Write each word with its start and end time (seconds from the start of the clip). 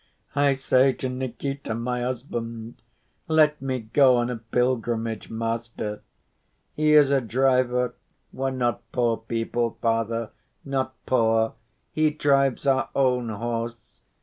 I 0.35 0.55
say 0.55 0.93
to 0.93 1.09
Nikita, 1.09 1.75
my 1.75 2.01
husband, 2.01 2.81
'Let 3.27 3.61
me 3.61 3.81
go 3.81 4.17
on 4.17 4.31
a 4.31 4.37
pilgrimage, 4.37 5.29
master.' 5.29 6.01
He 6.73 6.93
is 6.93 7.11
a 7.11 7.21
driver. 7.21 7.93
We're 8.33 8.49
not 8.49 8.81
poor 8.91 9.17
people, 9.17 9.77
Father, 9.79 10.31
not 10.65 10.95
poor; 11.05 11.53
he 11.91 12.09
drives 12.09 12.65
our 12.65 12.89
own 12.95 13.29
horse. 13.29 14.01